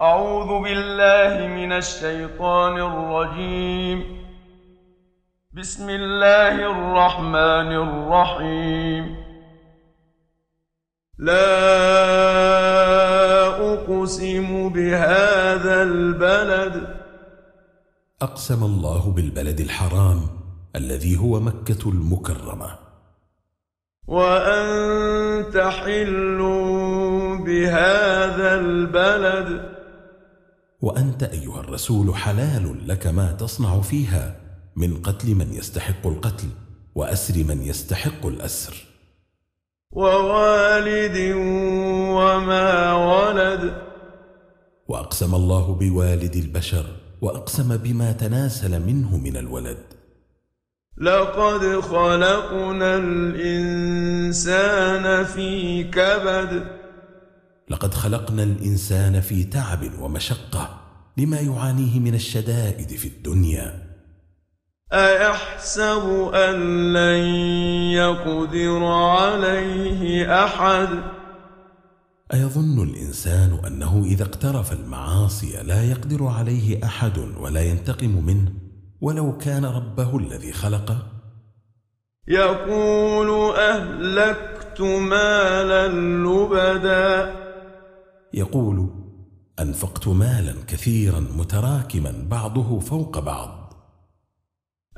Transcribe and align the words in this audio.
أعوذ 0.00 0.62
بالله 0.62 1.46
من 1.46 1.72
الشيطان 1.72 2.78
الرجيم. 2.78 4.24
بسم 5.52 5.90
الله 5.90 6.54
الرحمن 6.54 7.72
الرحيم. 7.86 9.16
لا 11.18 11.46
أقسم 13.74 14.68
بهذا 14.68 15.82
البلد. 15.82 16.96
أقسم 18.22 18.64
الله 18.64 19.12
بالبلد 19.16 19.60
الحرام 19.60 20.20
الذي 20.76 21.16
هو 21.18 21.40
مكة 21.40 21.88
المكرمة. 21.88 22.78
وأنت 24.06 25.56
حل 25.56 26.38
بهذا 27.46 28.54
البلد. 28.54 29.73
وأنت 30.84 31.22
أيها 31.22 31.60
الرسول 31.60 32.14
حلال 32.14 32.88
لك 32.88 33.06
ما 33.06 33.32
تصنع 33.32 33.80
فيها 33.80 34.36
من 34.76 35.02
قتل 35.02 35.34
من 35.34 35.54
يستحق 35.54 36.06
القتل 36.06 36.48
وأسر 36.94 37.44
من 37.44 37.62
يستحق 37.62 38.26
الأسر. 38.26 38.86
ووالد 39.90 41.34
وما 42.16 42.92
ولد. 42.94 43.82
وأقسم 44.88 45.34
الله 45.34 45.74
بوالد 45.74 46.36
البشر 46.36 46.86
وأقسم 47.20 47.76
بما 47.76 48.12
تناسل 48.12 48.86
منه 48.86 49.16
من 49.16 49.36
الولد. 49.36 49.78
لقد 50.98 51.80
خلقنا 51.80 52.96
الإنسان 52.96 54.44
في 55.24 55.84
كبد. 55.84 56.83
لقد 57.68 57.94
خلقنا 57.94 58.42
الإنسان 58.42 59.20
في 59.20 59.44
تعب 59.44 59.80
ومشقة 60.00 60.80
لما 61.16 61.40
يعانيه 61.40 62.00
من 62.00 62.14
الشدائد 62.14 62.88
في 62.88 63.08
الدنيا. 63.08 63.84
أيحسب 64.92 66.30
أن 66.34 66.92
لن 66.92 67.24
يقدر 67.92 68.84
عليه 68.84 70.44
أحد؟ 70.44 70.88
أيظن 72.34 72.82
الإنسان 72.82 73.58
أنه 73.66 74.04
إذا 74.04 74.22
اقترف 74.22 74.72
المعاصي 74.72 75.62
لا 75.62 75.84
يقدر 75.84 76.26
عليه 76.26 76.84
أحد 76.84 77.18
ولا 77.18 77.62
ينتقم 77.62 78.24
منه 78.26 78.52
ولو 79.00 79.38
كان 79.38 79.64
ربه 79.64 80.18
الذي 80.18 80.52
خلقه 80.52 81.02
يقول 82.28 83.56
أهلكت 83.56 84.80
مالا 84.80 85.88
لبدا. 85.88 87.43
يقول 88.34 88.90
أنفقت 89.60 90.08
مالا 90.08 90.54
كثيرا 90.68 91.20
متراكما 91.20 92.26
بعضه 92.30 92.80
فوق 92.80 93.18
بعض. 93.18 93.74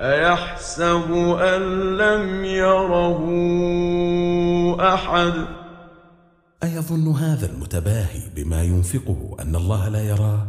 أيحسب 0.01 1.13
أن 1.41 1.63
لم 1.97 2.45
يره 2.45 3.21
أحد؟ 4.95 5.33
أيظن 6.65 7.09
هذا 7.09 7.47
المتباهي 7.47 8.31
بما 8.37 8.63
ينفقه 8.63 9.37
أن 9.41 9.57
الله 9.57 9.89
لا 9.89 10.03
يراه 10.03 10.47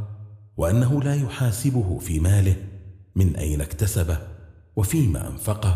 وأنه 0.58 1.02
لا 1.04 1.16
يحاسبه 1.16 2.00
في 2.00 2.20
ماله 2.20 2.56
من 3.16 3.36
أين 3.36 3.62
اكتسبه 3.62 4.18
وفيما 4.76 5.28
أنفقه؟ 5.28 5.76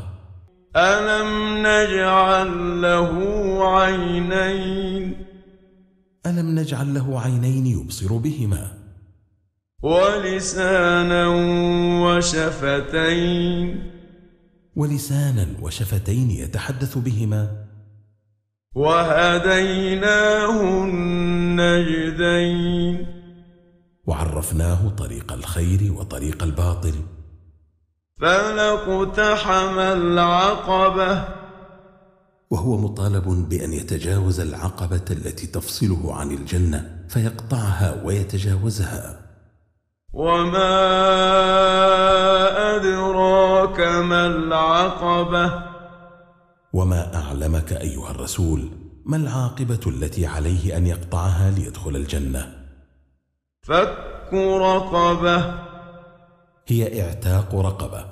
ألم 0.76 1.58
نجعل 1.58 2.82
له 2.82 3.14
عينين؟ 3.76 5.21
ألم 6.32 6.60
نجعل 6.60 6.94
له 6.94 7.20
عينين 7.20 7.66
يبصر 7.66 8.18
بهما؟ 8.18 8.72
ولسانا 9.84 11.28
وشفتين. 12.06 13.92
ولسانا 14.76 15.48
وشفتين 15.62 16.32
يتحدث 16.32 16.98
بهما. 16.98 17.66
وهديناه 18.76 20.62
النجدين 20.84 22.28
وعرفناه 24.08 24.90
طريق 24.90 25.34
الخير 25.34 25.94
وطريق 25.94 26.44
الباطل. 26.44 26.94
فلاقتحم 28.22 29.80
العقبة. 29.80 31.41
وهو 32.52 32.78
مطالب 32.78 33.50
بأن 33.50 33.74
يتجاوز 33.74 34.40
العقبة 34.40 35.06
التي 35.12 35.48
تفصله 35.48 36.16
عن 36.16 36.32
الجنة 36.32 37.06
فيقطعها 37.10 38.04
ويتجاوزها. 38.04 39.20
وما 40.14 40.72
أدراك 42.76 43.80
ما 43.80 44.28
العقبة؟ 44.28 45.64
وما 46.74 47.16
اعلمك 47.16 47.74
ايها 47.74 48.12
الرسول؟ 48.12 48.70
ما 49.06 49.18
العاقبه 49.18 49.80
التي 49.88 50.26
عليه 50.26 50.78
ان 50.78 50.88
يقطعها 50.88 51.52
ليدخل 51.52 51.96
الجنه؟ 51.96 52.54
فك 53.62 54.34
رقبة. 54.34 55.54
هي 56.68 57.02
اعتاق 57.02 57.56
رقبة 57.56 58.06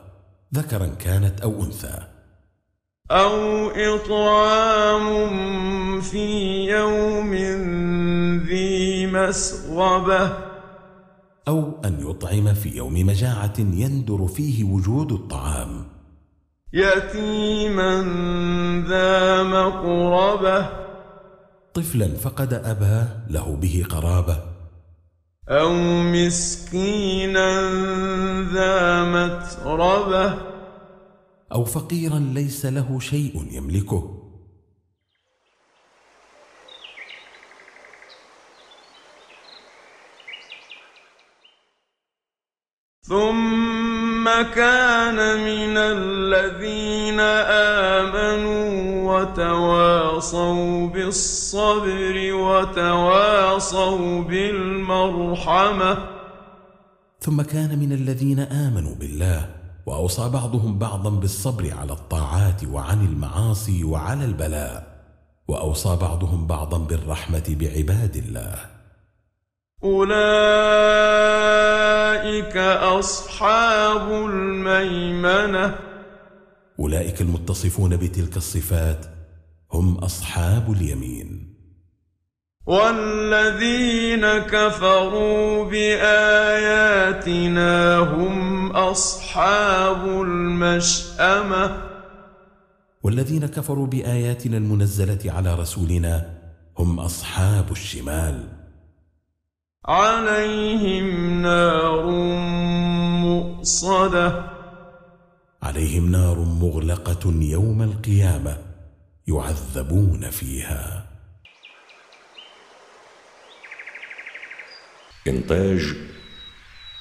ذكرا 0.53 0.87
كانت 0.87 1.41
أو 1.41 1.63
أنثى. 1.63 2.18
أو 3.11 3.67
إطعام 3.69 5.07
في 6.01 6.65
يوم 6.69 7.33
ذي 8.45 9.07
مسغبة 9.07 10.33
أو 11.47 11.73
ان 11.85 12.09
يطعم 12.09 12.53
في 12.53 12.69
يوم 12.69 12.93
مجاعه 12.93 13.53
يندر 13.59 14.27
فيه 14.27 14.63
وجود 14.63 15.11
الطعام 15.11 15.85
يتيما 16.73 18.03
ذا 18.87 19.43
مقربة 19.43 20.69
طفلا 21.73 22.07
فقد 22.07 22.53
اباه 22.53 23.07
له 23.29 23.55
به 23.55 23.85
قرابه 23.89 24.37
أو 25.49 25.73
مسكينا 26.03 27.61
ذا 28.53 29.03
متربة 29.03 30.48
أو 31.51 31.65
فقيرا 31.65 32.19
ليس 32.19 32.65
له 32.65 32.99
شيء 32.99 33.47
يملكه. 33.51 34.15
ثم 43.01 44.25
كان 44.55 45.15
من 45.41 45.77
الذين 45.77 47.19
آمنوا 47.99 48.69
وتواصوا 49.09 50.87
بالصبر 50.87 52.33
وتواصوا 52.33 54.23
بالمرحمة. 54.23 55.97
ثم 57.19 57.41
كان 57.41 57.79
من 57.79 57.91
الذين 57.91 58.39
آمنوا 58.39 58.95
بالله. 58.95 59.58
وأوصى 59.89 60.29
بعضهم 60.29 60.79
بعضا 60.79 61.09
بالصبر 61.09 61.73
على 61.73 61.93
الطاعات 61.93 62.63
وعن 62.63 63.05
المعاصي 63.05 63.83
وعلى 63.83 64.25
البلاء 64.25 64.87
وأوصى 65.47 65.95
بعضهم 65.95 66.47
بعضا 66.47 66.77
بالرحمة 66.77 67.43
بعباد 67.49 68.15
الله. 68.15 68.55
أولئك 69.83 70.17
أصحاب 72.99 74.11
الميمنة. 74.11 75.75
أولئك 76.79 77.21
المتصفون 77.21 77.97
بتلك 77.97 78.37
الصفات 78.37 79.05
هم 79.73 79.97
أصحاب 79.97 80.71
اليمين. 80.71 81.58
والذين 82.69 84.25
كفروا 84.37 85.65
بآياتنا 85.65 87.17
هم 87.97 88.71
أصحاب 88.71 90.05
المشأمة. 90.05 91.77
والذين 93.03 93.45
كفروا 93.45 93.87
بآياتنا 93.87 94.57
المنزلة 94.57 95.19
على 95.25 95.55
رسولنا 95.55 96.25
هم 96.77 96.99
أصحاب 96.99 97.71
الشمال. 97.71 98.43
عليهم 99.85 101.41
نار 101.41 102.05
مؤصدة. 103.25 104.43
عليهم 105.63 106.11
نار 106.11 106.39
مغلقة 106.39 107.33
يوم 107.41 107.81
القيامة 107.81 108.57
يعذبون 109.27 110.29
فيها. 110.29 111.08
إنتاج 115.27 115.95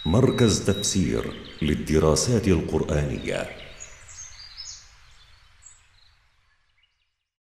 مركز 0.07 0.65
تفسير 0.65 1.33
للدراسات 1.63 2.49
القرآنية. 2.49 3.68